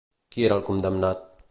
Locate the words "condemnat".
0.71-1.25